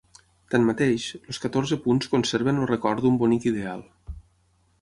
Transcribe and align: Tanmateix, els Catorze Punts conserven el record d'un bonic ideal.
Tanmateix, 0.53 1.05
els 1.33 1.41
Catorze 1.43 1.79
Punts 1.85 2.11
conserven 2.15 2.63
el 2.65 2.71
record 2.75 3.05
d'un 3.07 3.21
bonic 3.25 3.47
ideal. 3.53 3.89